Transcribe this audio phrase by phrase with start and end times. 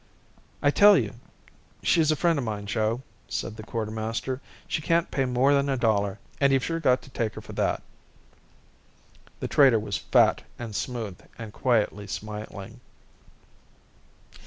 [0.63, 1.13] "I tell you
[1.83, 4.41] she's a friend of mine, Jo," said the quartermaster.
[4.67, 7.53] "She can't pay more than a dollar, and you've sure got to take her for
[7.53, 7.83] that."
[9.41, 12.79] The trader was fat and smooth and quietly smiling.